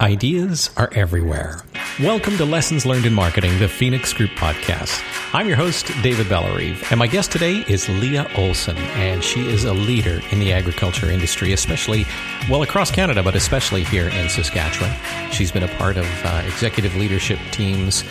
[0.00, 1.62] Ideas are everywhere.
[2.00, 4.98] Welcome to Lessons Learned in Marketing, the Phoenix Group podcast.
[5.34, 9.64] I'm your host, David Bellarive, and my guest today is Leah Olson, and she is
[9.64, 12.06] a leader in the agriculture industry, especially,
[12.48, 14.90] well, across Canada, but especially here in Saskatchewan.
[15.32, 18.02] She's been a part of uh, executive leadership teams,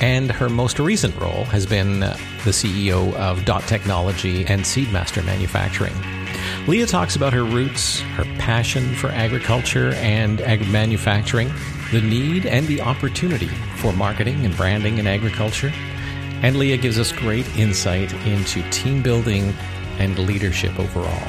[0.00, 2.16] and her most recent role has been the
[2.46, 5.94] CEO of Dot Technology and Seedmaster Manufacturing.
[6.66, 11.50] Leah talks about her roots, her passion for agriculture and ag manufacturing,
[11.90, 13.48] the need and the opportunity
[13.78, 15.72] for marketing and branding in agriculture.
[16.42, 19.54] And Leah gives us great insight into team building
[19.98, 21.28] and leadership overall.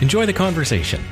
[0.00, 1.02] Enjoy the conversation.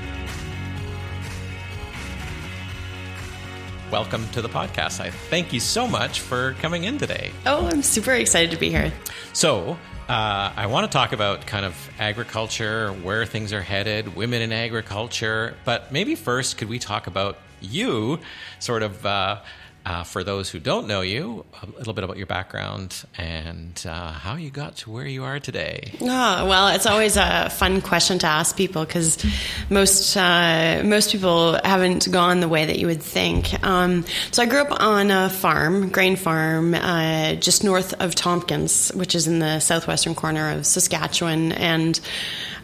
[3.91, 5.01] Welcome to the podcast.
[5.01, 7.33] I thank you so much for coming in today.
[7.45, 8.93] Oh, I'm super excited to be here.
[9.33, 9.77] So,
[10.09, 14.53] uh, I want to talk about kind of agriculture, where things are headed, women in
[14.53, 15.57] agriculture.
[15.65, 18.21] But maybe first, could we talk about you,
[18.61, 19.41] sort of uh,
[19.87, 24.11] uh, for those who don't know you, a little bit about your background and uh,
[24.11, 25.93] how you got to where you are today.
[26.01, 29.25] Oh, well, it's always a fun question to ask people because
[29.71, 33.63] most uh, most people haven't gone the way that you would think.
[33.65, 38.91] Um, so I grew up on a farm, grain farm, uh, just north of Tompkins,
[38.93, 42.01] which is in the southwestern corner of Saskatchewan, and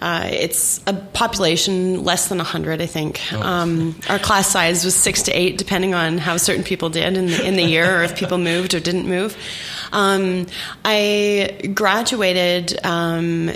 [0.02, 3.20] uh, it's a population less than 100, I think.
[3.32, 3.40] Oh.
[3.40, 7.26] Um, our class size was six to eight, depending on how certain people did in
[7.26, 9.36] the, in the year or if people moved or didn't move.
[9.92, 10.46] Um,
[10.84, 12.84] I graduated.
[12.84, 13.52] Um,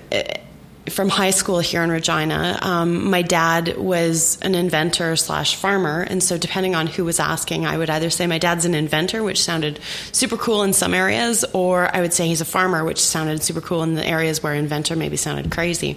[0.91, 2.59] from high school here in Regina.
[2.63, 7.67] Um, my dad was an inventor slash farmer, and so depending on who was asking,
[7.67, 9.81] I would either say my dad's an inventor, which sounded
[10.13, 13.61] super cool in some areas, or I would say he's a farmer, which sounded super
[13.61, 15.97] cool in the areas where inventor maybe sounded crazy.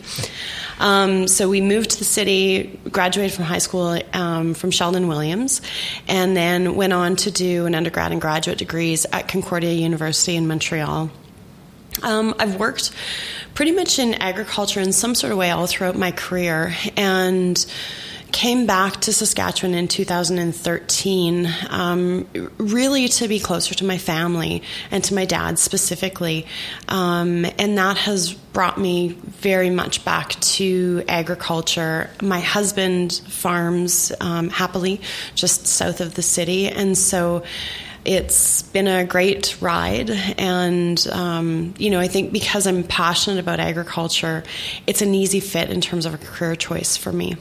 [0.79, 5.61] Um, so we moved to the city, graduated from high school um, from Sheldon Williams,
[6.07, 10.47] and then went on to do an undergrad and graduate degrees at Concordia University in
[10.47, 11.11] Montreal.
[12.03, 12.91] Um, I've worked
[13.53, 17.65] pretty much in agriculture in some sort of way all throughout my career and
[18.31, 24.61] came back to Saskatchewan in 2013, um, really to be closer to my family
[24.91, 26.45] and to my dad specifically.
[26.87, 32.09] Um, and that has brought me very much back to agriculture.
[32.21, 35.01] My husband farms um, happily
[35.35, 36.67] just south of the city.
[36.67, 37.43] And so
[38.09, 43.59] it's been a great ride, and um, you know, I think because I'm passionate about
[43.59, 44.43] agriculture,
[44.87, 47.35] it's an easy fit in terms of a career choice for me.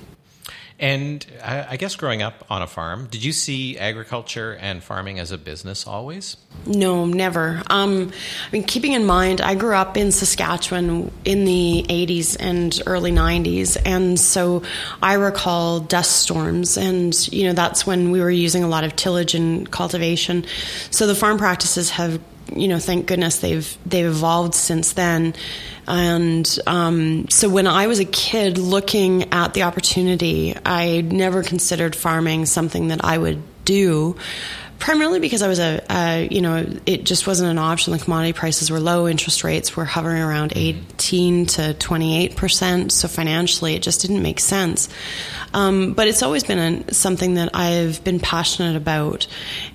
[0.81, 5.33] And I, guess growing up on a farm, did you see agriculture and farming as
[5.33, 6.37] a business always?
[6.67, 7.61] No, never.
[7.69, 8.13] Um,
[8.47, 13.11] I mean, keeping in mind, I grew up in Saskatchewan in the 80s and early
[13.11, 14.63] 90s, and so
[15.03, 18.95] I recall dust storms, and you know that's when we were using a lot of
[18.95, 20.45] tillage and cultivation.
[20.93, 22.21] So the farm practices have
[22.55, 25.35] you know, thank goodness they've they've evolved since then.
[25.87, 31.97] And um, so when I was a kid looking at the opportunity, I never considered
[31.97, 34.17] farming something that I would do
[34.79, 37.93] primarily because I was a, a, you know, it just wasn't an option.
[37.93, 42.93] The commodity prices were low, interest rates were hovering around 18 to 28 percent.
[42.93, 44.89] So financially, it just didn't make sense.
[45.53, 49.27] Um, but it's always been a, something that I've been passionate about,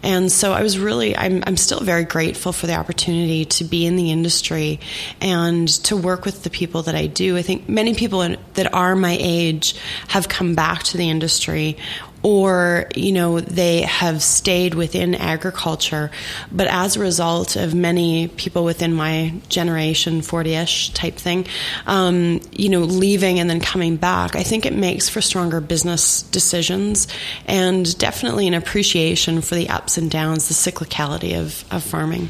[0.04, 3.86] and so I was really, I'm, I'm still very grateful for the opportunity to be
[3.86, 4.80] in the industry
[5.20, 7.38] and to work with the people that I do.
[7.38, 8.20] I think many people
[8.54, 9.76] that are my age
[10.10, 11.78] have come back to the industry
[12.24, 16.10] or you know they have stayed within agriculture.
[16.52, 21.46] But as a result of many people within my generation 40ish type thing
[21.86, 26.24] um, you know leaving and then coming back i think it makes for stronger business
[26.24, 27.08] decisions
[27.46, 32.30] and definitely an appreciation for the ups and downs the cyclicality of, of farming.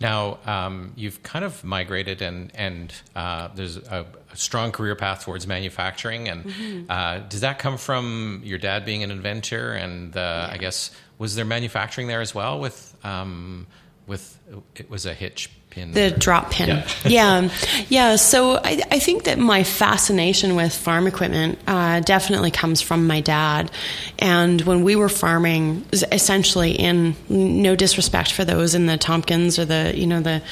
[0.00, 5.24] Now, um, you've kind of migrated, and and uh, there's a, a, strong career path
[5.24, 6.28] towards manufacturing.
[6.28, 6.90] And mm-hmm.
[6.90, 9.72] uh, does that come from your dad being an inventor?
[9.72, 10.54] And uh, yeah.
[10.54, 12.60] I guess was there manufacturing there as well?
[12.60, 13.66] With um,
[14.06, 14.38] with
[14.74, 15.92] it was a hitch pin.
[15.92, 16.68] The drop pin.
[16.68, 16.88] Yeah.
[17.04, 17.50] yeah.
[17.88, 18.16] yeah.
[18.16, 23.20] So I, I, think that my fascination with farm equipment uh, definitely comes from my
[23.20, 23.70] dad.
[24.18, 29.66] And when we were farming, essentially in no disrespect for those in the Tompkins or
[29.66, 30.42] the, you know, the,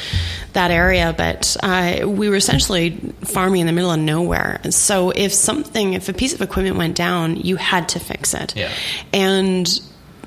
[0.53, 2.91] that area, but uh, we were essentially
[3.23, 4.61] farming in the middle of nowhere.
[4.70, 8.55] So if something, if a piece of equipment went down, you had to fix it.
[8.55, 8.70] Yeah.
[9.12, 9.67] And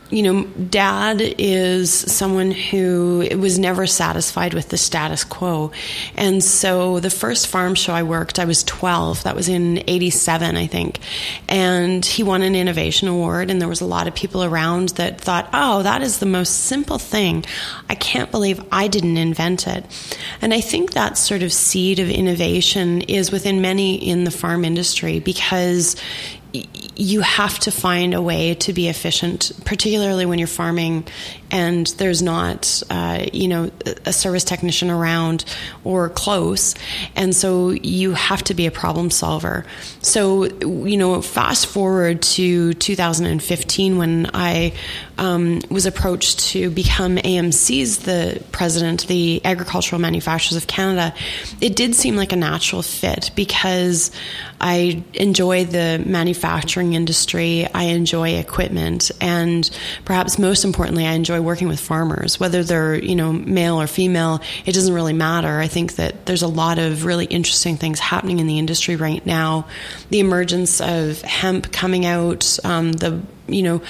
[0.09, 5.71] you know, dad is someone who was never satisfied with the status quo.
[6.15, 9.23] And so the first farm show I worked, I was 12.
[9.23, 10.99] That was in 87, I think.
[11.49, 13.51] And he won an innovation award.
[13.51, 16.65] And there was a lot of people around that thought, oh, that is the most
[16.65, 17.43] simple thing.
[17.89, 19.85] I can't believe I didn't invent it.
[20.41, 24.63] And I think that sort of seed of innovation is within many in the farm
[24.63, 25.95] industry because
[26.53, 31.07] you have to find a way to be efficient, particularly when you're farming
[31.51, 33.71] and there's not, uh, you know,
[34.05, 35.45] a service technician around
[35.83, 36.75] or close.
[37.15, 39.65] And so you have to be a problem solver.
[40.01, 44.73] So, you know, fast forward to 2015 when I
[45.17, 51.13] um, was approached to become AMC's the president, the Agricultural Manufacturers of Canada,
[51.61, 54.11] it did seem like a natural fit because
[54.59, 59.69] I enjoy the manufacturing industry, I enjoy equipment, and
[60.05, 64.41] perhaps most importantly, I enjoy working with farmers, whether they're you know male or female.
[64.65, 65.59] It doesn't really matter.
[65.59, 69.25] I think that there's a lot of really interesting things happening in the industry right
[69.25, 69.67] now.
[70.09, 73.81] The emergence of hemp coming out, um, the you know,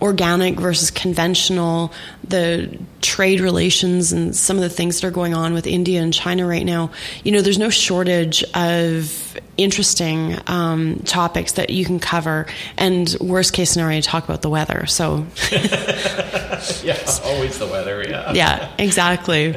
[0.00, 1.92] organic versus conventional,
[2.24, 6.12] the trade relations and some of the things that are going on with India and
[6.12, 6.90] China right now,
[7.24, 12.46] you know, there's no shortage of interesting um, topics that you can cover.
[12.76, 14.86] And worst case scenario, talk about the weather.
[14.86, 18.02] So, yes, always the weather.
[18.08, 18.32] Yeah.
[18.32, 19.54] Yeah, exactly.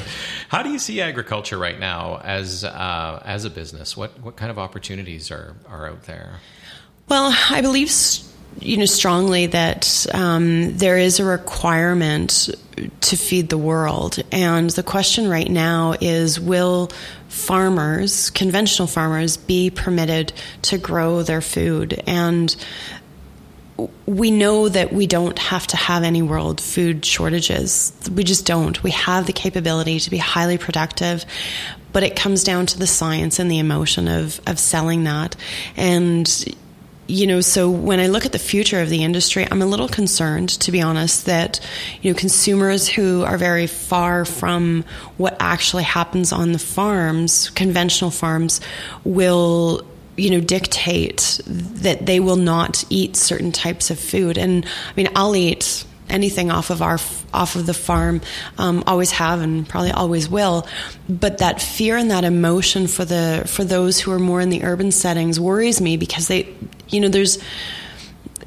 [0.50, 3.98] How do you see agriculture right now as uh, as a business?
[3.98, 6.40] What what kind of opportunities are are out there?
[7.10, 7.92] Well, I believe
[8.60, 12.50] you know strongly that um, there is a requirement
[13.02, 16.92] to feed the world, and the question right now is: Will
[17.28, 20.34] farmers, conventional farmers, be permitted
[20.64, 22.02] to grow their food?
[22.08, 22.56] And
[24.06, 27.92] we know that we don't have to have any world food shortages.
[28.14, 28.82] We just don't.
[28.84, 31.26] We have the capability to be highly productive,
[31.92, 35.36] but it comes down to the science and the emotion of, of selling that.
[35.76, 36.28] And
[37.14, 39.88] you know, so when I look at the future of the industry, I'm a little
[39.88, 41.60] concerned, to be honest, that,
[42.02, 44.84] you know, consumers who are very far from
[45.18, 48.62] what actually happens on the farms, conventional farms,
[49.04, 54.38] will you know dictate that they will not eat certain types of food.
[54.38, 57.00] And i mean i'll eat anything off of our
[57.34, 58.22] off of the farm
[58.58, 60.68] um, always have and probably always will.
[61.10, 64.64] But that fear and that emotion for the for those who are more in the
[64.64, 66.56] urban settings worries me because they
[66.88, 67.40] you know there's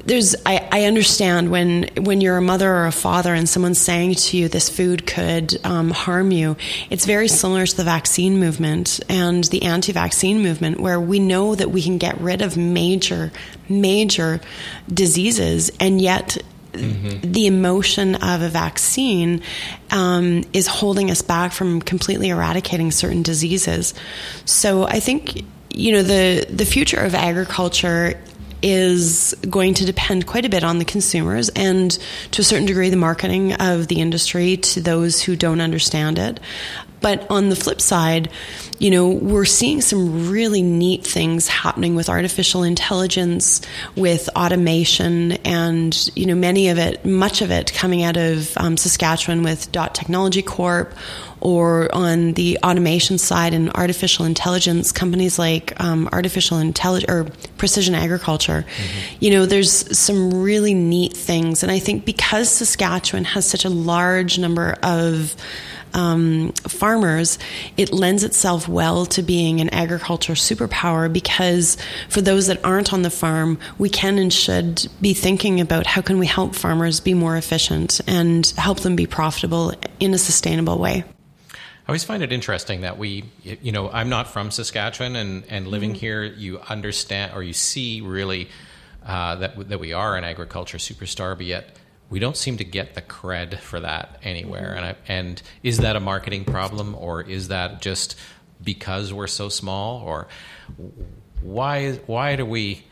[0.07, 4.15] there's I, I, understand when when you're a mother or a father and someone's saying
[4.15, 6.55] to you this food could um, harm you
[6.89, 11.71] it's very similar to the vaccine movement and the anti-vaccine movement where we know that
[11.71, 13.33] we can get rid of major
[13.67, 14.39] major
[14.91, 16.37] diseases and yet
[16.73, 17.31] Mm-hmm.
[17.31, 19.41] the emotion of a vaccine
[19.89, 23.93] um, is holding us back from completely eradicating certain diseases.
[24.45, 28.19] So I think you know the the future of agriculture
[28.61, 31.91] is going to depend quite a bit on the consumers and
[32.31, 36.39] to a certain degree the marketing of the industry to those who don't understand it.
[36.99, 38.29] But on the flip side,
[38.79, 43.61] you know, we're seeing some really neat things happening with artificial intelligence,
[43.95, 48.77] with automation, and, you know, many of it, much of it coming out of um,
[48.77, 50.93] Saskatchewan with Dot Technology Corp
[51.39, 57.27] or on the automation side and artificial intelligence, companies like um, artificial intelligence or
[57.57, 58.65] precision agriculture.
[58.67, 59.17] Mm-hmm.
[59.19, 61.61] You know, there's some really neat things.
[61.63, 65.35] And I think because Saskatchewan has such a large number of
[65.93, 67.39] um, farmers,
[67.77, 71.77] it lends itself well to being an agriculture superpower because
[72.09, 76.01] for those that aren't on the farm, we can and should be thinking about how
[76.01, 80.77] can we help farmers be more efficient and help them be profitable in a sustainable
[80.77, 81.03] way.
[81.87, 85.67] I always find it interesting that we, you know, I'm not from Saskatchewan, and, and
[85.67, 85.99] living mm-hmm.
[85.99, 88.49] here, you understand or you see really
[89.05, 91.76] uh, that that we are an agriculture superstar, but yet
[92.09, 94.73] we don't seem to get the cred for that anywhere.
[94.75, 98.17] And I, and is that a marketing problem, or is that just
[98.63, 100.27] because we're so small, or
[101.41, 102.83] why why do we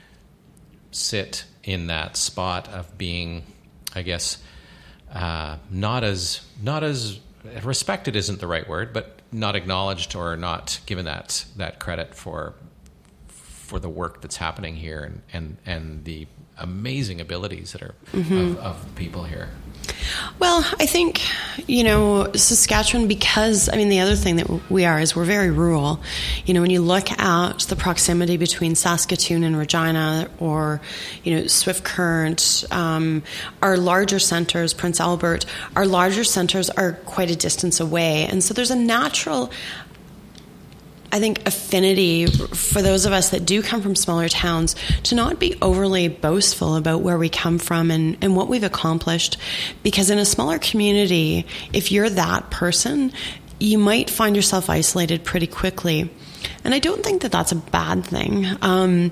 [0.92, 3.44] sit in that spot of being,
[3.94, 4.38] I guess,
[5.14, 7.20] uh, not as not as
[7.64, 12.54] respected isn't the right word, but not acknowledged or not given that that credit for
[13.28, 16.28] for the work that's happening here and and, and the
[16.58, 18.38] amazing abilities that are mm-hmm.
[18.38, 19.50] of, of people here.
[20.40, 21.22] Well, I think,
[21.68, 25.52] you know, Saskatchewan, because, I mean, the other thing that we are is we're very
[25.52, 26.02] rural.
[26.46, 30.82] You know, when you look at the proximity between Saskatoon and Regina or,
[31.24, 33.24] you know, Swift Current, um,
[33.62, 35.46] our larger centers, Prince Albert,
[35.76, 38.26] our larger centers are quite a distance away.
[38.26, 39.52] And so there's a natural
[41.12, 45.40] I think, affinity for those of us that do come from smaller towns to not
[45.40, 49.38] be overly boastful about where we come from and, and what we've accomplished.
[49.84, 53.14] Because in a smaller community, if you're that person,
[53.60, 56.12] you might find yourself isolated pretty quickly.
[56.64, 58.46] And I don't think that that's a bad thing.
[58.62, 59.12] Um,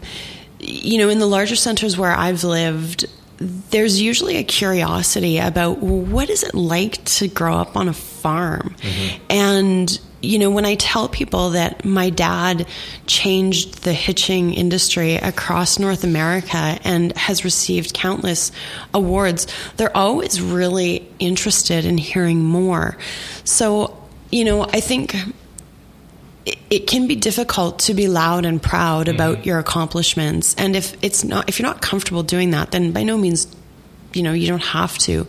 [0.60, 3.06] you know, in the larger centers where I've lived,
[3.38, 8.76] there's usually a curiosity about what is it like to grow up on a farm
[8.80, 9.24] mm-hmm.
[9.30, 12.66] and you know, when I tell people that my dad
[13.08, 18.54] changed the hitching industry across North America and has received countless
[18.94, 22.98] awards, they're always really interested in hearing more.
[23.44, 24.02] So,
[24.32, 25.14] you know, I think
[26.46, 29.48] it, can be difficult to be loud and proud about mm-hmm.
[29.48, 33.18] your accomplishments and if it's not if you're not comfortable doing that then by no
[33.18, 33.48] means
[34.16, 35.28] you know you don't have to.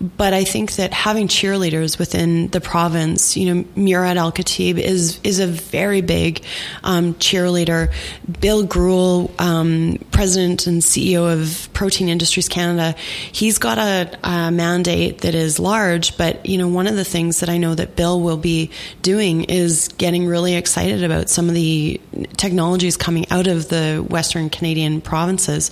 [0.00, 5.38] But i think that having cheerleaders within the province you know Murad Al-Katib is is
[5.40, 6.42] a very big
[6.84, 7.92] um, cheerleader.
[8.40, 12.94] Bill Greuel, um, president and ceo of protein industries canada
[13.30, 17.40] he's got a, a, mandate that is large but you know one of the things
[17.40, 18.70] that i know that bill will be
[19.00, 22.00] doing is getting really excited about some of the
[22.36, 25.70] technologies coming out of the western canadian provinces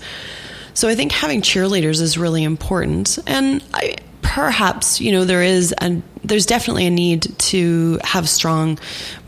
[0.77, 3.19] so I think having cheerleaders is really important.
[3.27, 8.77] And I, perhaps you know there is a there's definitely a need to have strong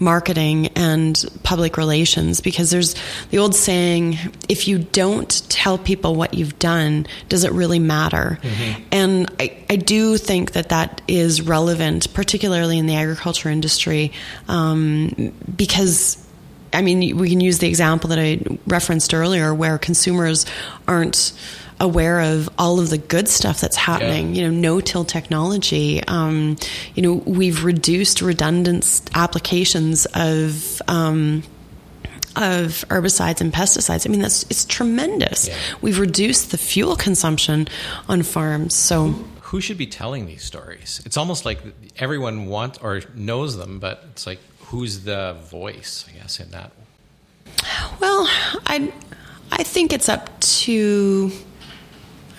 [0.01, 2.95] marketing and public relations because there's
[3.31, 8.39] the old saying if you don't tell people what you've done does it really matter
[8.43, 8.83] mm-hmm.
[8.91, 14.13] and I, I do think that that is relevant particularly in the agriculture industry
[14.49, 16.28] um, because
[16.73, 20.47] I mean, we can use the example that I referenced earlier where consumers
[20.87, 21.33] aren't
[21.81, 24.35] aware of all of the good stuff that's happening.
[24.35, 24.43] Yeah.
[24.43, 26.03] You know, no-till technology.
[26.05, 26.57] Um,
[26.95, 30.83] you know, we've reduced redundant applications of.
[30.89, 31.43] Um,
[32.37, 34.07] of herbicides and pesticides.
[34.07, 35.49] I mean, that's it's tremendous.
[35.49, 35.57] Yeah.
[35.81, 37.67] We've reduced the fuel consumption
[38.09, 38.77] on farms.
[38.77, 39.11] So,
[39.41, 41.03] who should be telling these stories?
[41.05, 41.59] It's almost like
[41.97, 46.73] everyone wants or knows them, but it's like who's the voice, I guess, in that?
[48.01, 48.27] Well,
[48.67, 48.93] I
[49.51, 51.33] I think it's up to.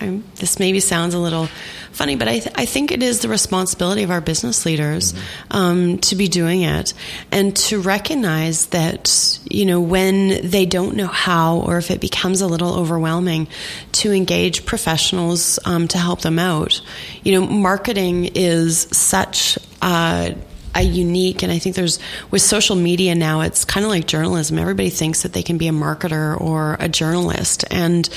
[0.02, 1.50] I'm, this maybe sounds a little
[1.92, 5.58] funny, but I, th- I think it is the responsibility of our business leaders mm-hmm.
[5.58, 6.94] um, to be doing it
[7.34, 12.40] and to recognize that, you know, when they don't know how or if it becomes
[12.40, 13.50] a little overwhelming,
[13.92, 16.82] to engage professionals um, to help them out.
[17.26, 20.34] You know, marketing is such a
[20.76, 22.00] a unique and I think there's
[22.32, 24.58] with social media now it's kind of like journalism.
[24.58, 27.66] Everybody thinks that they can be a marketer or a journalist.
[27.72, 28.08] And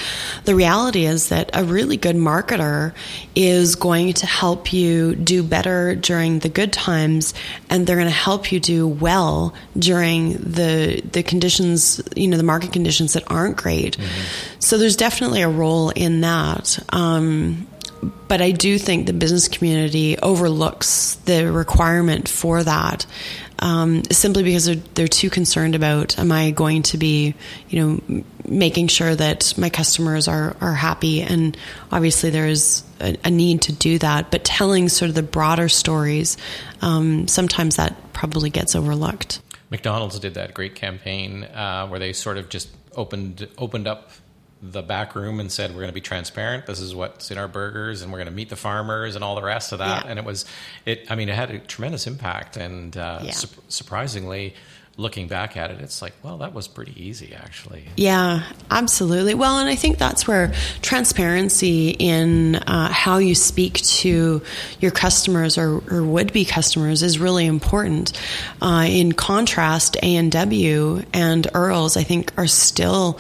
[0.45, 2.95] the reality is that a really good marketer
[3.35, 7.35] is going to help you do better during the good times
[7.71, 12.43] and they're going to help you do well during the the conditions you know the
[12.43, 13.97] market conditions that aren't great.
[13.97, 14.61] Mm-hmm.
[14.61, 16.79] so there's definitely a role in that.
[16.91, 17.67] Um,
[18.03, 23.07] but I do think the business community overlooks the requirement for that
[23.63, 27.35] um, simply because they're, they're too concerned about am I going to be,
[27.69, 31.23] you know, making sure that my customers are, are happy.
[31.23, 31.57] And
[31.93, 34.33] obviously, there is a, a need to do that.
[34.33, 36.37] But telling sort of the broader stories,
[36.81, 39.41] um, sometimes that probably gets overlooked.
[39.71, 44.11] McDonald's did that great campaign uh, where they sort of just opened opened up
[44.63, 46.67] the back room and said, "We're going to be transparent.
[46.67, 49.35] This is what's in our burgers, and we're going to meet the farmers and all
[49.35, 50.11] the rest of that." Yeah.
[50.11, 50.45] And it was,
[50.87, 51.11] it.
[51.11, 53.33] I mean, it had a tremendous impact, and uh, yeah.
[53.33, 54.55] su- surprisingly,
[54.97, 57.85] looking back at it, it's like, well, that was pretty easy, actually.
[57.97, 59.35] Yeah, absolutely.
[59.35, 60.53] Well, and I think that's where
[60.83, 64.43] transparency in uh, how you speak to
[64.81, 68.13] your customers or, or would be customers is really important.
[68.61, 73.19] Uh, in contrast, A and W and Earls, I think, are still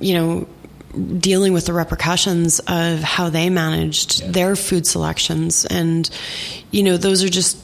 [0.00, 0.48] you know,
[1.18, 4.30] dealing with the repercussions of how they managed yeah.
[4.30, 5.64] their food selections.
[5.64, 6.08] And,
[6.70, 7.58] you know, those are just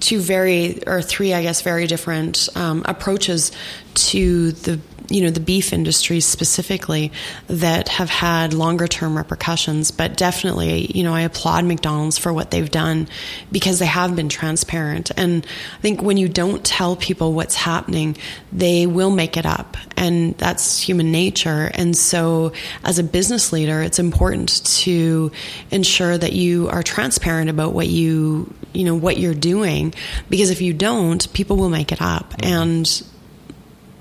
[0.00, 3.52] two very, or three, I guess, very different um, approaches
[3.94, 7.12] to the you know the beef industry specifically
[7.48, 12.50] that have had longer term repercussions but definitely you know I applaud McDonald's for what
[12.50, 13.08] they've done
[13.52, 15.10] because they have been transparent.
[15.16, 15.46] And
[15.76, 18.16] I think when you don't tell people what's happening
[18.52, 19.76] they will make it up.
[19.96, 21.70] And that's human nature.
[21.74, 25.32] And so as a business leader it's important to
[25.70, 29.94] ensure that you are transparent about what you you know what you're doing
[30.30, 32.32] because if you don't people will make it up.
[32.34, 32.52] Mm-hmm.
[32.52, 33.02] and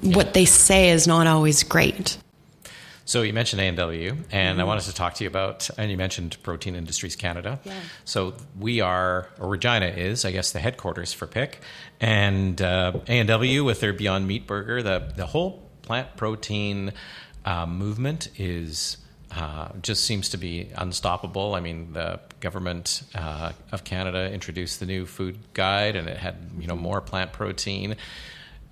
[0.03, 2.17] what they say is not always great.
[3.05, 4.61] So you mentioned A&W, and mm-hmm.
[4.61, 7.59] I wanted to talk to you about, and you mentioned Protein Industries Canada.
[7.63, 7.73] Yeah.
[8.05, 11.59] So we are, or Regina is, I guess, the headquarters for PIC,
[11.99, 16.93] and uh, A&W with their Beyond Meat Burger, the the whole plant protein
[17.45, 18.97] uh, movement is.
[19.35, 21.55] Uh, just seems to be unstoppable.
[21.55, 26.35] I mean, the government uh, of Canada introduced the new food guide, and it had
[26.59, 27.95] you know more plant protein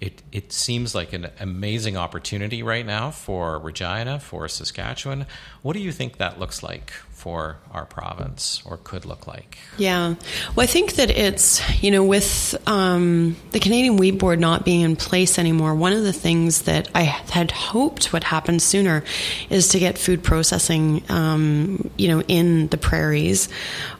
[0.02, 5.28] it, it seems like an amazing opportunity right now for Regina, for Saskatchewan.
[5.62, 6.92] What do you think that looks like
[7.22, 9.60] for our province or could look like?
[9.78, 10.16] Yeah.
[10.56, 14.82] Well, I think that it's, you know, with um, the Canadian Wheat Board not being
[14.82, 19.04] in place anymore, one of the things that I had hoped would happen sooner
[19.52, 23.50] is to get food processing, um, you know, in the prairies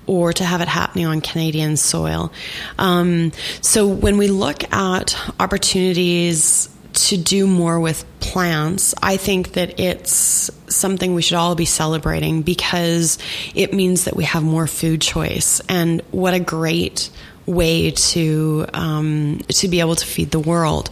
[0.08, 2.34] or to have it happening on Canadian soil.
[2.80, 9.80] Um, so when we look at opportunities to do more with plants, I think that
[9.80, 13.18] it's something we should all be celebrating because
[13.56, 15.62] it means that we have more food choice.
[15.68, 17.10] And what a great
[17.46, 20.90] way to um, to be able to feed the world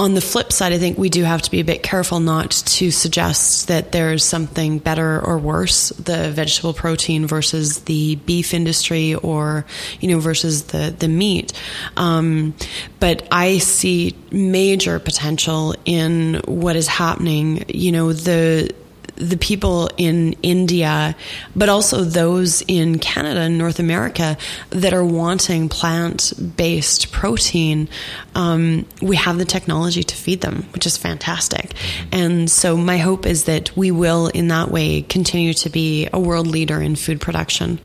[0.00, 2.52] on the flip side, I think we do have to be a bit careful not
[2.52, 9.14] to suggest that there's something better or worse, the vegetable protein versus the beef industry
[9.14, 9.66] or,
[10.00, 11.52] you know, versus the, the meat.
[11.98, 12.54] Um,
[12.98, 17.66] but I see major potential in what is happening.
[17.68, 18.74] You know, the,
[19.20, 21.14] the people in India,
[21.54, 24.36] but also those in Canada and North America
[24.70, 27.88] that are wanting plant based protein,
[28.34, 31.74] um, we have the technology to feed them, which is fantastic.
[32.10, 36.18] And so, my hope is that we will, in that way, continue to be a
[36.18, 37.80] world leader in food production.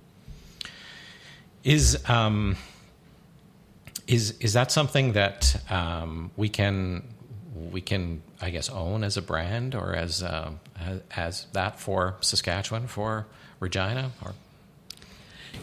[1.63, 2.55] Is um,
[4.07, 7.03] is is that something that um, we can
[7.71, 10.51] we can, I guess, own as a brand or as uh,
[11.15, 13.27] as that for Saskatchewan for
[13.59, 14.33] Regina or.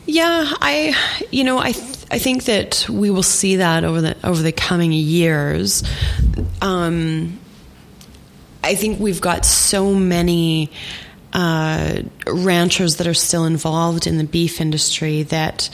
[0.06, 0.96] Yeah, I,
[1.30, 4.52] you know, I, th- I think that we will see that over the over the
[4.52, 5.84] coming years.
[6.62, 7.38] Um,
[8.64, 10.70] I think we've got so many
[11.32, 15.70] uh, ranchers that are still involved in the beef industry that,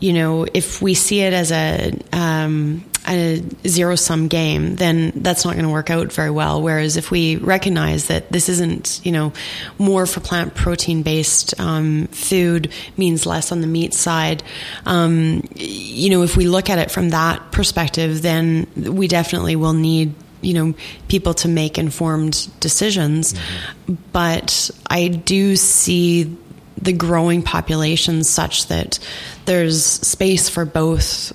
[0.00, 5.44] you know, if we see it as a um, a zero sum game, then that's
[5.44, 6.62] not going to work out very well.
[6.62, 9.32] Whereas if we recognize that this isn't, you know,
[9.78, 14.42] more for plant protein based um, food means less on the meat side,
[14.84, 19.72] um, you know, if we look at it from that perspective, then we definitely will
[19.72, 20.74] need you know
[21.08, 23.94] people to make informed decisions mm-hmm.
[24.12, 26.36] but i do see
[26.80, 28.98] the growing population such that
[29.46, 31.32] there's space for both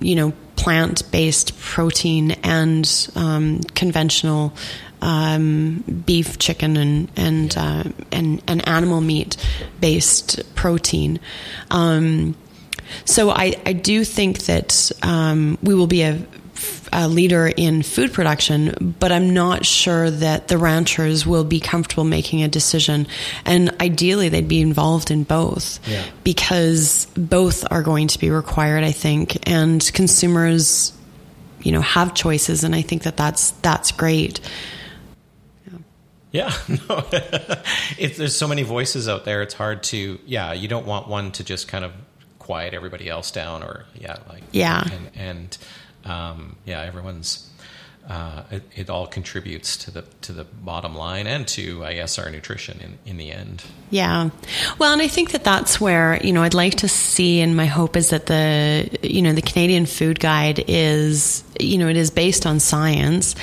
[0.00, 4.52] you know plant-based protein and um, conventional
[5.02, 9.36] um, beef, chicken, and and, uh, and and animal meat
[9.80, 11.20] based protein.
[11.70, 12.34] Um,
[13.04, 16.26] so I, I do think that um, we will be a
[16.92, 22.04] a leader in food production, but I'm not sure that the ranchers will be comfortable
[22.04, 23.06] making a decision.
[23.44, 26.04] And ideally, they'd be involved in both yeah.
[26.22, 29.48] because both are going to be required, I think.
[29.48, 30.92] And consumers,
[31.62, 34.40] you know, have choices, and I think that that's that's great.
[36.30, 36.52] Yeah,
[36.88, 37.00] no.
[37.98, 39.42] there's so many voices out there.
[39.42, 41.92] It's hard to, yeah, you don't want one to just kind of
[42.40, 45.58] quiet everybody else down, or yeah, like yeah, and, and
[46.04, 47.50] um, yeah, everyone's
[48.08, 52.18] uh, it, it, all contributes to the to the bottom line and to I guess
[52.18, 53.64] our nutrition in, in the end.
[53.88, 54.28] Yeah,
[54.78, 57.64] well, and I think that that's where you know I'd like to see, and my
[57.64, 62.10] hope is that the you know the Canadian Food Guide is you know it is
[62.10, 63.36] based on science,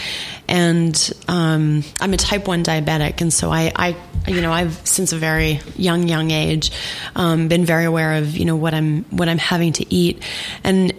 [0.48, 3.98] and um, I'm a type one diabetic, and so I, I
[4.28, 6.72] you know I've since a very young young age
[7.16, 10.22] um, been very aware of you know what I'm what I'm having to eat,
[10.64, 10.94] and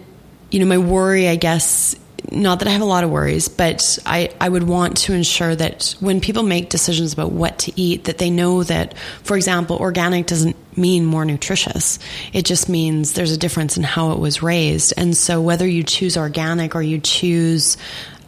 [0.53, 1.95] you know, my worry, I guess,
[2.31, 5.55] not that I have a lot of worries, but I, I would want to ensure
[5.55, 9.77] that when people make decisions about what to eat, that they know that, for example,
[9.77, 11.97] organic doesn't mean more nutritious.
[12.33, 14.93] It just means there's a difference in how it was raised.
[14.95, 17.75] And so whether you choose organic or you choose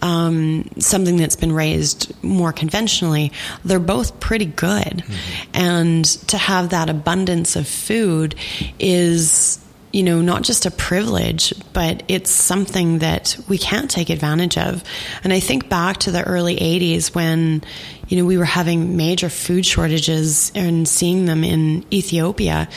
[0.01, 3.31] um, something that's been raised more conventionally,
[3.63, 4.83] they're both pretty good.
[4.83, 5.49] Mm-hmm.
[5.53, 8.33] And to have that abundance of food
[8.79, 9.63] is
[9.95, 14.83] you know, not just a privilege, but it's something that we can't take advantage of.
[15.23, 17.63] And I think back to the early 80s when,
[18.09, 22.67] you know, we were having major food shortages and seeing them in Ethiopia.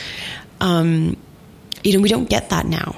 [0.61, 1.17] Um,
[1.83, 2.95] you know, we don't get that now.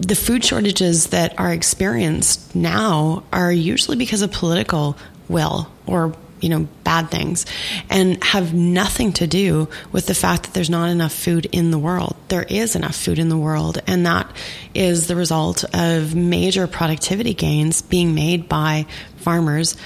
[0.00, 4.98] The food shortages that are experienced now are usually because of political
[5.30, 7.46] will or you know, bad things
[7.88, 11.78] and have nothing to do with the fact that there's not enough food in the
[11.78, 12.16] world.
[12.28, 14.30] There is enough food in the world, and that
[14.74, 19.76] is the result of major productivity gains being made by farmers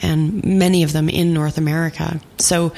[0.00, 2.20] and many of them in North America.
[2.38, 2.72] So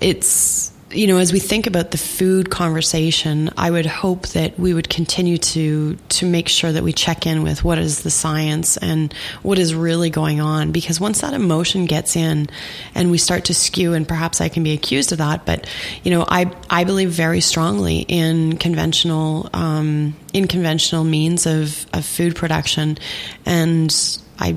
[0.00, 4.72] it's you know, as we think about the food conversation, I would hope that we
[4.72, 8.76] would continue to to make sure that we check in with what is the science
[8.78, 10.72] and what is really going on.
[10.72, 12.48] Because once that emotion gets in,
[12.94, 15.68] and we start to skew, and perhaps I can be accused of that, but
[16.04, 22.06] you know, I I believe very strongly in conventional um, in conventional means of of
[22.06, 22.96] food production,
[23.44, 23.94] and
[24.38, 24.56] I,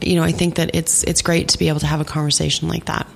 [0.00, 2.68] you know, I think that it's it's great to be able to have a conversation
[2.68, 3.06] like that.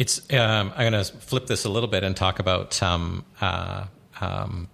[0.00, 0.32] It's.
[0.32, 3.84] Um, I'm going to flip this a little bit and talk about um, uh,
[4.18, 4.68] um,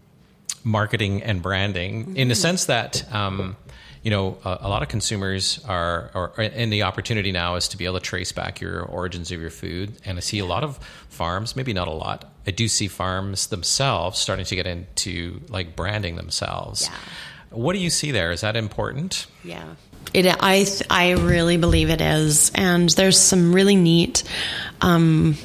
[0.62, 2.17] marketing and branding mm-hmm.
[2.17, 3.12] in the sense that.
[3.12, 3.57] Um,
[4.03, 7.77] you know, a, a, lot of consumers are, are, and the opportunity now is to
[7.77, 9.99] be able to trace back your origins of your food.
[10.05, 12.33] And I see a lot of farms, maybe not a lot.
[12.47, 16.89] I do see farms themselves starting to get into like branding themselves.
[16.89, 16.97] Yeah.
[17.51, 18.31] What do you see there?
[18.31, 19.27] Is that important?
[19.43, 19.75] Yeah.
[20.14, 22.51] It, I, I really believe it is.
[22.55, 24.23] And there's some really neat,
[24.81, 25.37] um,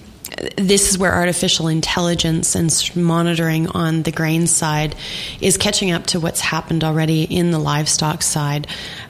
[0.57, 4.95] this is where artificial intelligence and monitoring on the grain side
[5.41, 8.67] is catching up to what's happened already in the livestock side.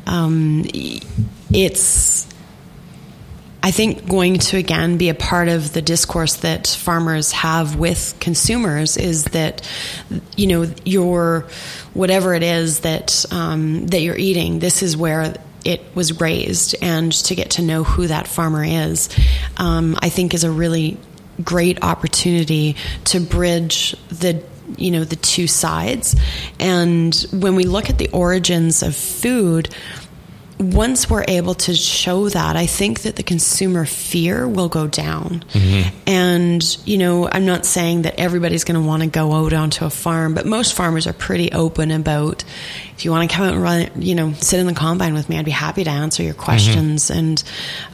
[0.07, 0.65] Um,
[1.53, 2.27] it's
[3.63, 8.15] I think going to again be a part of the discourse that farmers have with
[8.19, 9.67] consumers is that
[10.35, 11.47] you know your
[11.93, 14.59] whatever it is that um, that you're eating.
[14.59, 19.09] This is where it was raised, and to get to know who that farmer is,
[19.57, 20.97] um, I think is a really
[21.43, 24.43] great opportunity to bridge the
[24.77, 26.15] you know the two sides.
[26.59, 29.69] And when we look at the origins of food
[30.61, 35.43] once we're able to show that, I think that the consumer fear will go down.
[35.53, 35.97] Mm-hmm.
[36.07, 39.85] And, you know, I'm not saying that everybody's going to want to go out onto
[39.85, 42.43] a farm, but most farmers are pretty open about
[43.01, 45.27] if you want to come out and run, you know, sit in the combine with
[45.27, 47.05] me, I'd be happy to answer your questions.
[47.05, 47.19] Mm-hmm.
[47.19, 47.43] And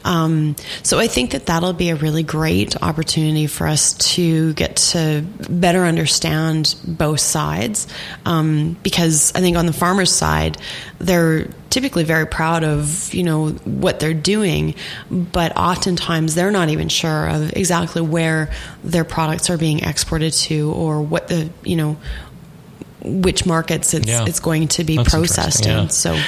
[0.04, 4.76] um, so I think that that'll be a really great opportunity for us to get
[4.76, 7.86] to better understand both sides.
[8.26, 10.58] Um, because I think on the farmer's side,
[10.98, 14.74] they're typically very proud of you know what they're doing
[15.10, 18.50] but oftentimes they're not even sure of exactly where
[18.82, 21.96] their products are being exported to or what the you know
[23.02, 24.24] which markets it's, yeah.
[24.26, 25.82] it's going to be That's processed yeah.
[25.82, 26.18] in so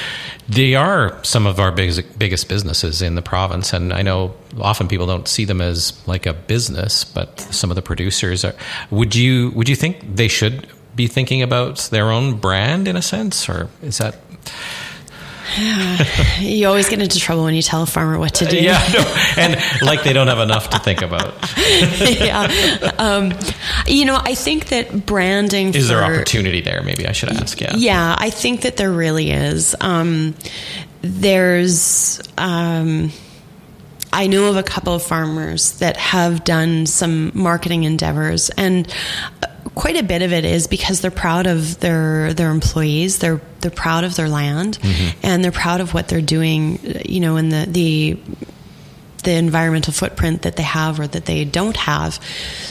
[0.50, 4.88] they are some of our biggest biggest businesses in the province, and I know often
[4.88, 8.54] people don't see them as like a business, but some of the producers are.
[8.90, 13.02] Would you would you think they should be thinking about their own brand in a
[13.02, 14.16] sense, or is that?
[16.40, 18.58] you always get into trouble when you tell a farmer what to do.
[18.58, 21.34] Uh, yeah, no, and like they don't have enough to think about.
[21.98, 23.32] yeah, um,
[23.86, 26.82] you know, I think that branding is for, there opportunity there.
[26.82, 27.60] Maybe I should ask.
[27.60, 29.74] Yeah, yeah, I think that there really is.
[29.80, 30.34] Um,
[31.02, 32.20] there's.
[32.38, 33.10] Um,
[34.12, 38.92] I know of a couple of farmers that have done some marketing endeavors, and
[39.74, 43.18] quite a bit of it is because they're proud of their their employees.
[43.18, 45.18] They're they're proud of their land, mm-hmm.
[45.22, 46.78] and they're proud of what they're doing.
[47.04, 48.18] You know, in the the
[49.22, 52.18] the environmental footprint that they have or that they don't have.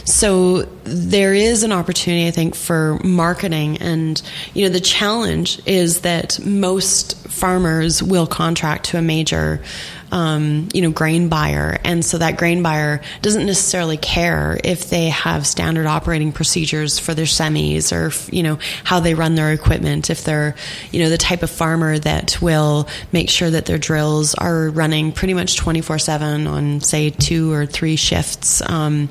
[0.05, 3.77] So there is an opportunity, I think, for marketing.
[3.77, 4.21] And,
[4.53, 9.61] you know, the challenge is that most farmers will contract to a major
[10.11, 11.77] um, you know, grain buyer.
[11.83, 17.13] And so that grain buyer doesn't necessarily care if they have standard operating procedures for
[17.13, 20.09] their semis or, you know, how they run their equipment.
[20.09, 20.55] If they're,
[20.91, 25.11] you know, the type of farmer that will make sure that their drills are running
[25.11, 29.09] pretty much 24 7 on, say, two or three shifts um,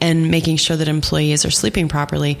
[0.00, 2.38] and making sure that employees are sleeping properly.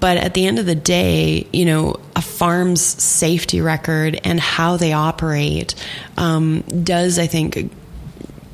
[0.00, 4.92] But at the end of the day, you know, farm's safety record and how they
[4.92, 5.74] operate
[6.16, 7.70] um, does, I think,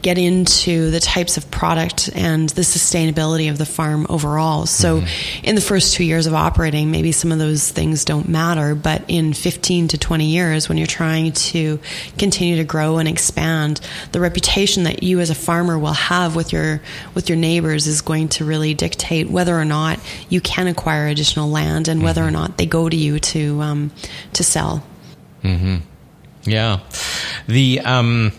[0.08, 4.64] get into the types of product and the sustainability of the farm overall.
[4.64, 5.44] So, mm-hmm.
[5.44, 9.04] in the first two years of operating, maybe some of those things don't matter, but
[9.06, 11.78] in 15 to 20 years, when you're trying to
[12.16, 16.54] continue to grow and expand, the reputation that you as a farmer will have with
[16.54, 16.80] your
[17.14, 21.50] with your neighbors is going to really dictate whether or not you can acquire additional
[21.50, 22.28] land and whether mm-hmm.
[22.28, 23.90] or not they go to you to um,
[24.32, 24.82] to sell.
[25.42, 25.76] Mm-hmm.
[26.44, 26.80] Yeah,
[27.46, 27.80] the.
[27.80, 28.32] Um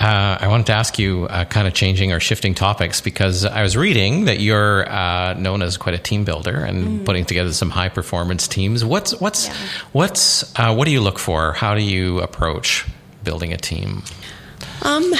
[0.00, 3.62] uh, I wanted to ask you, uh, kind of changing or shifting topics, because I
[3.62, 7.04] was reading that you're uh, known as quite a team builder and mm.
[7.04, 8.84] putting together some high performance teams.
[8.84, 9.54] What's what's yeah.
[9.92, 11.52] what's uh, what do you look for?
[11.52, 12.86] How do you approach
[13.22, 14.02] building a team?
[14.84, 15.12] Um,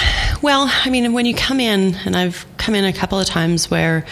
[0.43, 3.71] well, I mean, when you come in, and I've come in a couple of times
[3.71, 4.05] where,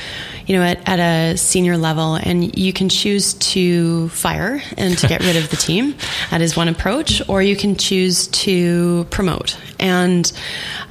[0.46, 5.08] you know, at, at a senior level, and you can choose to fire and to
[5.08, 5.96] get rid of the team.
[6.30, 9.58] That is one approach, or you can choose to promote.
[9.80, 10.30] And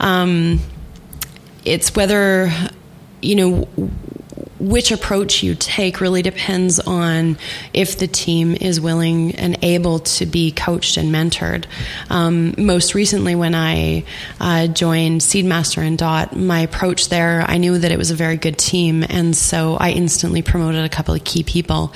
[0.02, 0.60] um,
[1.64, 2.52] it's whether,
[3.22, 3.70] you know,
[4.60, 7.38] which approach you take really depends on
[7.74, 11.66] if the team is willing and able to be coached and mentored.
[12.10, 14.04] Um, most recently, when I
[14.40, 18.38] uh, joined Seedmaster and Dot, my approach there, I knew that it was a very
[18.38, 21.94] good team, and so I instantly promoted a couple of key people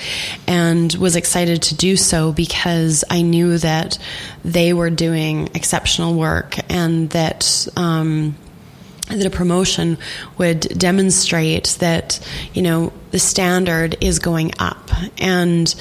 [0.47, 3.97] and was excited to do so because I knew that
[4.45, 7.67] they were doing exceptional work and that.
[7.76, 8.36] Um,
[9.10, 9.98] that a promotion
[10.38, 14.89] would demonstrate that you know the standard is going up.
[15.20, 15.74] And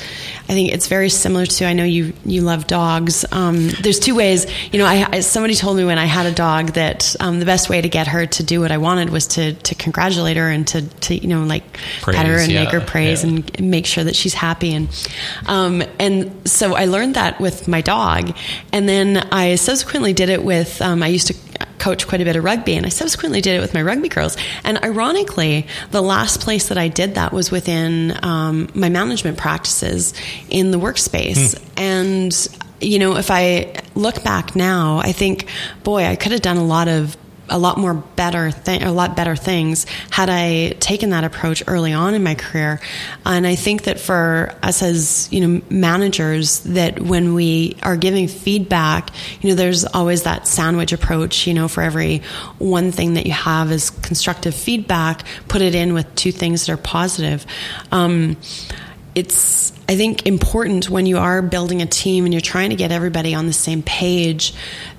[0.48, 3.24] i think it's very similar to i know you you love dogs.
[3.32, 4.46] Um, there's two ways.
[4.72, 7.70] You know I, somebody told me when i had a dog that um, the best
[7.70, 10.66] way to get her to do what i wanted was to to congratulate her and
[10.68, 13.30] to to you know like praise, pet her and yeah, make her praise yeah.
[13.30, 14.74] and make sure that she's happy.
[14.74, 14.88] And
[15.46, 18.36] um, and so i learned that with my dog.
[18.72, 21.34] And then i subsequently did it with um, i used to
[21.82, 24.36] coach quite a bit of rugby, and I subsequently did it with my rugby girls.
[24.62, 30.14] And ironically, the last place that I did that was within um, my management practices
[30.48, 31.58] in the workspace.
[31.58, 31.64] Hmm.
[31.76, 32.48] And
[32.80, 35.46] you know, if I look back now, I think,
[35.84, 37.16] boy, I could have done a lot of
[37.52, 41.92] a lot more better thing, a lot better things had I taken that approach early
[41.92, 42.80] on in my career.
[43.24, 48.26] And I think that for us as you know managers, that when we are giving
[48.26, 49.10] feedback,
[49.40, 51.46] you know, there's always that sandwich approach.
[51.46, 52.22] You know, for every
[52.58, 56.72] one thing that you have is constructive feedback, put it in with two things that
[56.72, 57.46] are positive.
[57.92, 58.36] Um,
[59.14, 62.92] it's I think important when you are building a team and you're trying to get
[62.92, 64.54] everybody on the same page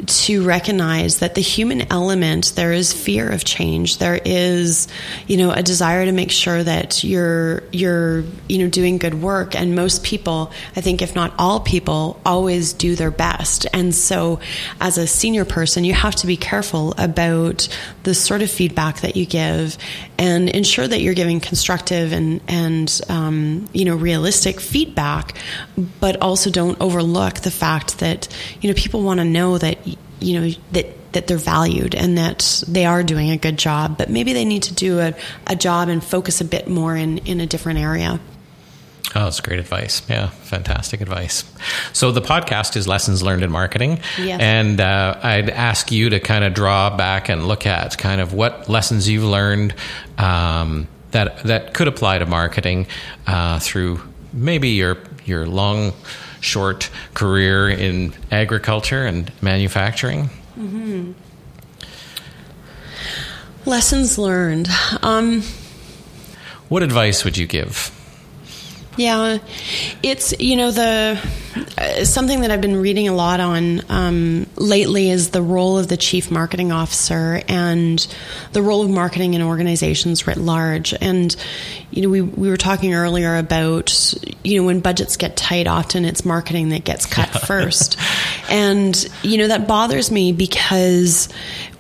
[0.06, 3.98] to recognize that the human element there is fear of change.
[3.98, 4.88] There is
[5.28, 9.56] you know a desire to make sure that you're you're you know doing good work.
[9.56, 13.66] And most people I think if not all people always do their best.
[13.74, 14.40] And so
[14.80, 17.68] as a senior person you have to be careful about
[18.04, 19.78] the sort of feedback that you give
[20.18, 25.38] and ensure that you're giving constructive and and um, you know realistic feedback,
[26.00, 28.28] but also don't overlook the fact that
[28.62, 29.78] you know people want to know that
[30.20, 34.10] you know that that they're valued and that they are doing a good job, but
[34.10, 35.14] maybe they need to do a,
[35.48, 38.20] a job and focus a bit more in, in a different area.
[39.16, 40.02] Oh, that's great advice.
[40.10, 41.44] Yeah, fantastic advice.
[41.92, 44.00] So the podcast is Lessons Learned in Marketing.
[44.18, 44.42] Yes.
[44.42, 48.34] And uh, I'd ask you to kind of draw back and look at kind of
[48.34, 49.76] what lessons you've learned
[50.18, 52.88] um, that, that could apply to marketing
[53.28, 55.94] uh, through maybe your, your long,
[56.44, 60.30] short career in agriculture and manufacturing.
[60.58, 61.14] Mm-hmm.
[63.66, 64.68] Lessons learned.
[65.02, 65.42] Um,
[66.68, 67.92] what advice would you give?
[68.96, 69.40] Yeah,
[70.04, 71.20] it's you know the
[71.78, 75.88] uh, something that I've been reading a lot on um, lately is the role of
[75.88, 78.06] the chief marketing officer and
[78.52, 80.94] the role of marketing in organizations writ large.
[81.02, 81.36] And
[81.90, 86.06] you know, we we were talking earlier about you know when budgets get tight, often
[86.06, 87.98] it's marketing that gets cut first,
[88.50, 91.30] and you know that bothers me because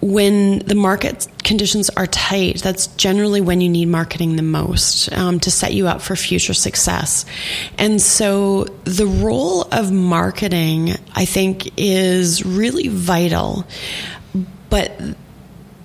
[0.04, 5.39] when the market conditions are tight, that's generally when you need marketing the most um,
[5.39, 7.26] to set you up for future success.
[7.78, 13.66] And so the role of marketing, I think, is really vital.
[14.70, 15.00] But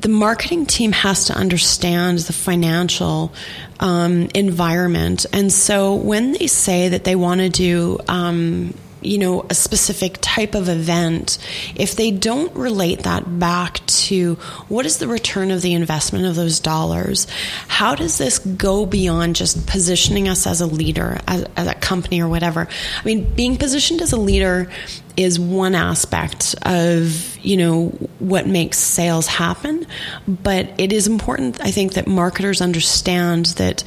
[0.00, 3.33] the marketing team has to understand the financial
[3.78, 5.26] um, environment.
[5.33, 10.18] And so when they say that they want to do, um, you know a specific
[10.20, 11.38] type of event
[11.76, 14.34] if they don't relate that back to
[14.68, 17.26] what is the return of the investment of those dollars
[17.68, 22.20] how does this go beyond just positioning us as a leader as, as a company
[22.20, 22.68] or whatever?
[23.00, 24.70] I mean being positioned as a leader
[25.16, 29.87] is one aspect of you know what makes sales happen
[30.26, 33.82] but it is important i think that marketers understand that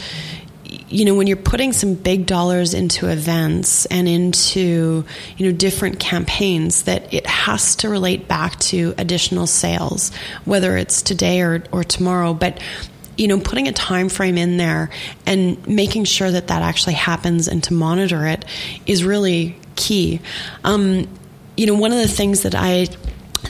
[0.92, 5.06] you know when you're putting some big dollars into events and into
[5.38, 10.12] you know different campaigns that it has to relate back to additional sales
[10.46, 12.34] whether it's today or, or tomorrow.
[12.34, 12.62] But
[13.18, 14.90] you know putting a time frame in there
[15.26, 18.46] and making sure that that actually happens and to monitor it
[18.86, 20.22] is really key.
[20.64, 21.08] Um,
[21.58, 22.88] you know, one of the things that I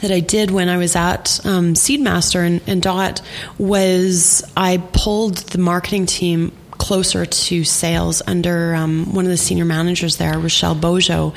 [0.01, 3.21] that I did when I was at um, Seedmaster and, and Dot
[3.57, 6.51] was I pulled the marketing team
[6.81, 11.35] closer to sales under um, one of the senior managers there, Rochelle Bojo.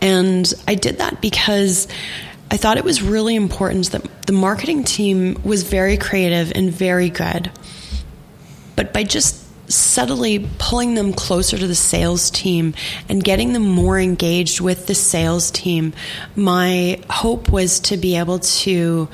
[0.00, 1.88] And I did that because
[2.52, 7.10] I thought it was really important that the marketing team was very creative and very
[7.10, 7.50] good.
[8.76, 12.72] But by just subtly pulling them closer to the sales team
[13.08, 15.92] and getting them more engaged with the sales team.
[16.36, 19.08] My hope was to be able to,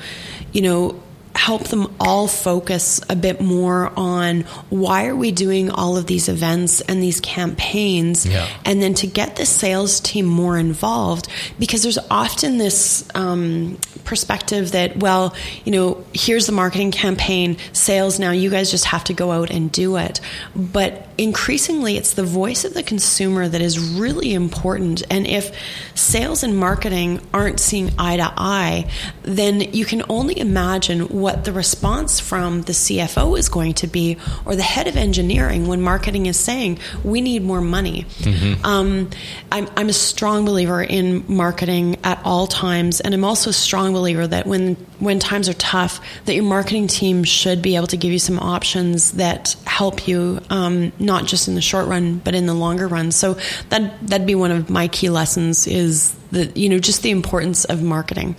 [0.51, 1.02] you know,
[1.35, 6.29] help them all focus a bit more on why are we doing all of these
[6.29, 8.47] events and these campaigns yeah.
[8.65, 14.73] and then to get the sales team more involved because there's often this um, perspective
[14.73, 19.13] that well you know here's the marketing campaign sales now you guys just have to
[19.13, 20.21] go out and do it
[20.55, 25.55] but increasingly it's the voice of the consumer that is really important and if
[25.95, 28.89] sales and marketing aren't seeing eye to eye
[29.23, 34.17] then you can only imagine what the response from the CFO is going to be
[34.45, 38.65] or the head of engineering when marketing is saying we need more money mm-hmm.
[38.65, 39.09] um,
[39.51, 43.93] I'm, I'm a strong believer in marketing at all times and I'm also a strong
[43.93, 47.97] believer that when when times are tough that your marketing team should be able to
[47.97, 52.35] give you some options that help you um, not just in the short run, but
[52.35, 53.11] in the longer run.
[53.11, 53.37] So
[53.69, 57.65] that that'd be one of my key lessons is that you know just the importance
[57.65, 58.35] of marketing.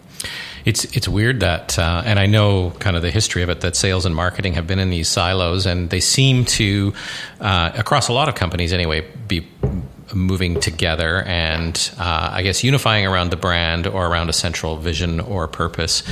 [0.64, 3.76] It's it's weird that, uh, and I know kind of the history of it that
[3.76, 6.94] sales and marketing have been in these silos, and they seem to
[7.40, 9.46] uh, across a lot of companies anyway be
[10.14, 15.20] moving together and uh, I guess unifying around the brand or around a central vision
[15.20, 16.02] or purpose.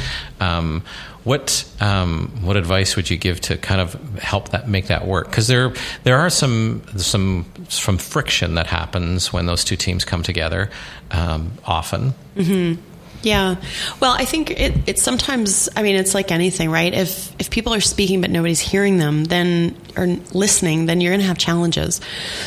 [0.41, 0.83] Um,
[1.25, 5.31] what um, what advice would you give to kind of help that make that work?
[5.31, 10.23] Because there there are some some some friction that happens when those two teams come
[10.23, 10.69] together
[11.13, 12.15] um, often.
[12.37, 12.83] Mm-hmm.
[13.23, 13.55] Yeah.
[14.01, 16.93] Well, I think it, it's sometimes, I mean, it's like anything, right?
[16.93, 21.21] If, if people are speaking but nobody's hearing them, then, or listening, then you're going
[21.21, 22.01] to have challenges.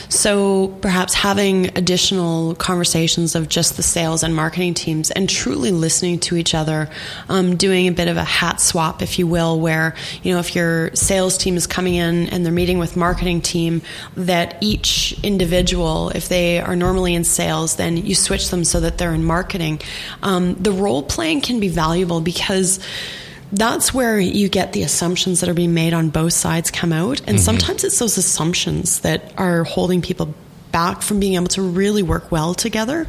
[0.09, 6.19] So perhaps having additional conversations of just the sales and marketing teams and truly listening
[6.21, 6.89] to each other,
[7.29, 10.55] um, doing a bit of a hat swap, if you will, where, you know, if
[10.55, 13.81] your sales team is coming in and they're meeting with marketing team,
[14.17, 18.97] that each individual, if they are normally in sales, then you switch them so that
[18.97, 19.79] they're in marketing.
[20.21, 22.79] Um, the role playing can be valuable because
[23.51, 27.19] that's where you get the assumptions that are being made on both sides come out.
[27.19, 27.37] And mm-hmm.
[27.37, 30.33] sometimes it's those assumptions that are holding people
[30.71, 33.07] back from being able to really work well together.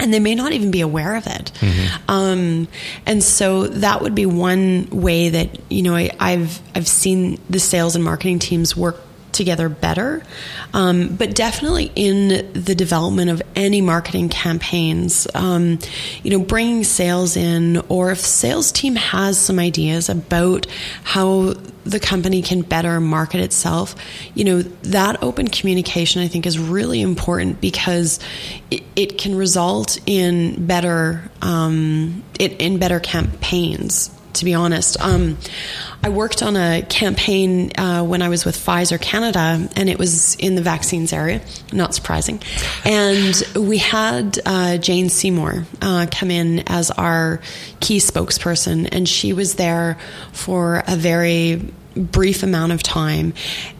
[0.00, 1.52] And they may not even be aware of it.
[1.60, 2.10] Mm-hmm.
[2.10, 2.68] Um,
[3.06, 7.60] and so that would be one way that, you know, I, I've, I've seen the
[7.60, 8.96] sales and marketing teams work
[9.32, 10.22] together better.
[10.72, 15.78] Um, but definitely in the development of any marketing campaigns, um,
[16.22, 20.66] you know, bringing sales in, or if sales team has some ideas about
[21.02, 23.94] how the company can better market itself,
[24.34, 28.20] you know, that open communication I think is really important because
[28.70, 34.10] it, it can result in better um, it, in better campaigns.
[34.34, 35.00] To be honest.
[35.00, 35.38] Um,
[36.02, 40.34] I worked on a campaign uh, when I was with Pfizer Canada, and it was
[40.36, 41.42] in the vaccines area.
[41.72, 42.40] Not surprising.
[42.84, 47.40] And we had uh, Jane Seymour uh, come in as our
[47.80, 49.98] key spokesperson, and she was there
[50.32, 53.34] for a very brief amount of time.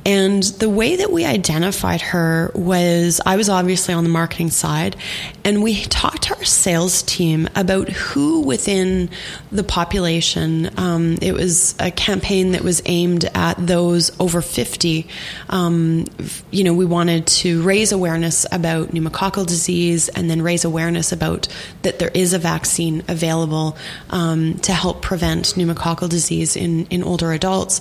[0.04, 4.96] And the way that we identified her was I was obviously on the marketing side,
[5.44, 9.10] and we talked to our sales team about who within
[9.52, 15.06] the population, um, it was a campaign that was aimed at those over 50.
[15.50, 16.06] Um,
[16.50, 21.46] you know, we wanted to raise awareness about pneumococcal disease and then raise awareness about
[21.82, 23.76] that there is a vaccine available
[24.10, 27.80] um, to help prevent pneumococcal disease in, in older adults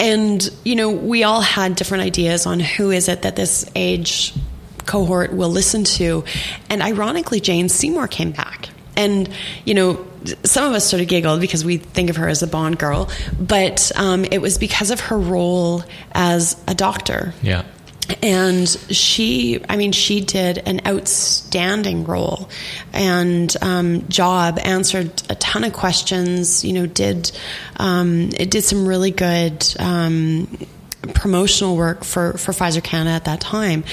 [0.00, 4.32] and you know we all had different ideas on who is it that this age
[4.88, 6.24] cohort will listen to.
[6.68, 8.70] And ironically, Jane Seymour came back.
[8.96, 9.28] And,
[9.64, 10.04] you know,
[10.42, 13.08] some of us sort of giggled because we think of her as a Bond girl,
[13.38, 17.32] but um, it was because of her role as a doctor.
[17.40, 17.64] Yeah.
[18.22, 22.48] And she, I mean, she did an outstanding role
[22.92, 27.30] and um, job, answered a ton of questions, you know, did,
[27.76, 30.66] um, it did some really good, um,
[31.14, 33.84] promotional work for, for Pfizer Canada at that time.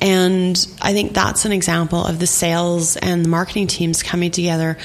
[0.00, 4.76] And I think that's an example of the sales and the marketing teams coming together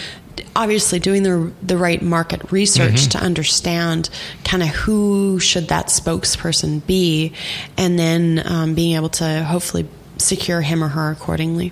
[0.56, 3.10] obviously doing the the right market research mm-hmm.
[3.10, 4.10] to understand
[4.43, 7.34] kind of who should that spokesperson be,
[7.78, 9.88] and then um, being able to hopefully
[10.18, 11.72] secure him or her accordingly.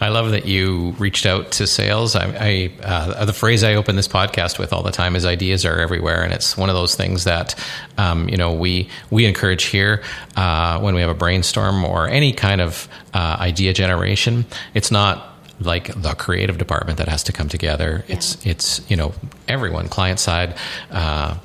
[0.00, 2.16] I love that you reached out to sales.
[2.16, 5.66] I, I uh, the phrase I open this podcast with all the time is "ideas
[5.66, 7.54] are everywhere," and it's one of those things that
[7.98, 10.02] um, you know we we encourage here
[10.36, 14.46] uh, when we have a brainstorm or any kind of uh, idea generation.
[14.72, 15.29] It's not
[15.60, 18.04] like the creative department that has to come together.
[18.06, 18.16] Yeah.
[18.16, 19.12] It's it's you know
[19.46, 20.56] everyone client side.
[20.90, 21.38] Uh,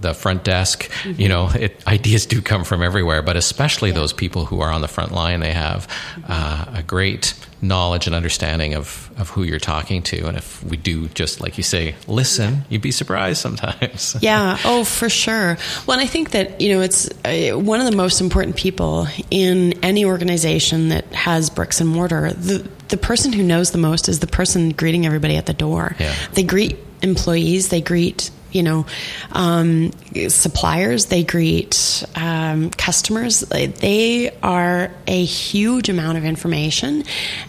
[0.00, 1.20] the front desk, mm-hmm.
[1.20, 3.94] you know, it, ideas do come from everywhere, but especially yeah.
[3.94, 6.24] those people who are on the front line, they have mm-hmm.
[6.26, 10.26] uh, a great knowledge and understanding of, of who you're talking to.
[10.26, 14.16] And if we do just like you say, listen, you'd be surprised sometimes.
[14.20, 14.58] yeah.
[14.64, 15.56] Oh, for sure.
[15.86, 19.06] Well, and I think that, you know, it's uh, one of the most important people
[19.30, 22.32] in any organization that has bricks and mortar.
[22.32, 25.94] The, the person who knows the most is the person greeting everybody at the door.
[26.00, 26.14] Yeah.
[26.32, 28.86] They greet employees, they greet you know,
[29.32, 29.92] um,
[30.28, 33.40] suppliers, they greet um, customers.
[33.40, 37.04] They are a huge amount of information.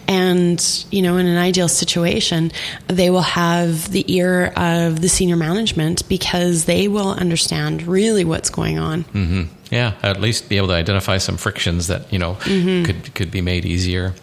[0.08, 2.52] And, you know, in an ideal situation,
[2.88, 8.50] they will have the ear of the senior management because they will understand really what's
[8.50, 9.04] going on.
[9.04, 9.42] Mm-hmm.
[9.70, 12.84] Yeah, at least be able to identify some frictions that you know mm-hmm.
[12.84, 14.14] could could be made easier.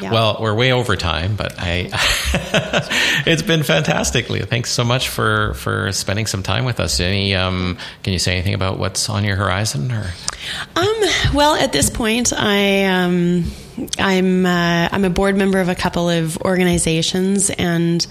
[0.00, 0.12] Yeah.
[0.12, 1.90] Well, we're way over time, but I
[3.26, 4.46] it's been fantastic, Leah.
[4.46, 7.00] Thanks so much for for spending some time with us.
[7.00, 9.92] Any um, can you say anything about what's on your horizon?
[9.92, 10.12] Or
[10.76, 11.02] um,
[11.34, 13.44] well, at this point, I um,
[13.98, 18.06] I'm uh, I'm a board member of a couple of organizations, and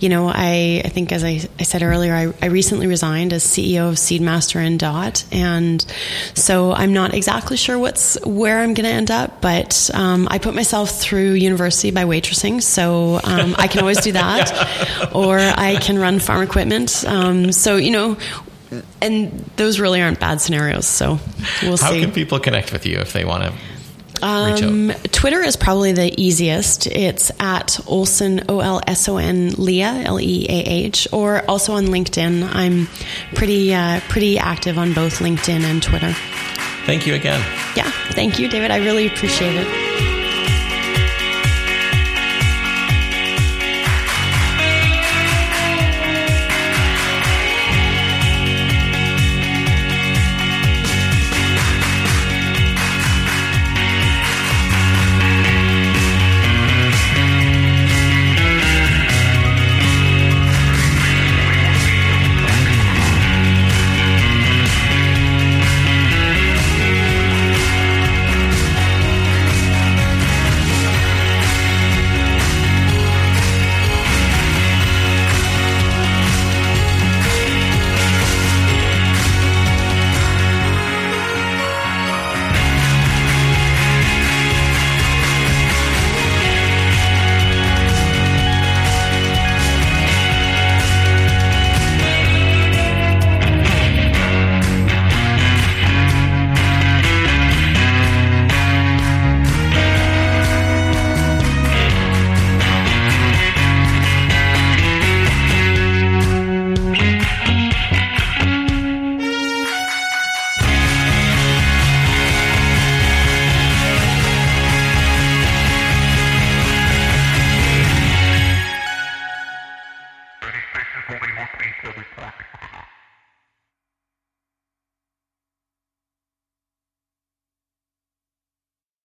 [0.00, 3.44] you know I I think as I, I said earlier, I, I recently resigned as
[3.44, 5.84] CEO of Seedmaster and Dot, and
[6.34, 10.38] so I'm not exactly sure what's where I'm going to end up, but um, I
[10.38, 15.76] put myself through university by waitressing, so um, I can always do that, or I
[15.80, 17.04] can run farm equipment.
[17.06, 18.16] Um, so you know
[19.02, 20.86] and those really aren't bad scenarios.
[20.86, 21.18] So
[21.62, 21.84] we'll How see.
[21.84, 23.52] How can people connect with you if they want to
[24.22, 26.86] um, Twitter is probably the easiest.
[26.86, 31.74] It's at Olson, O L S O N, Leah, L E A H, or also
[31.74, 32.48] on LinkedIn.
[32.54, 32.86] I'm
[33.34, 36.12] pretty, uh, pretty active on both LinkedIn and Twitter.
[36.86, 37.40] Thank you again.
[37.76, 38.70] Yeah, thank you, David.
[38.70, 40.11] I really appreciate it.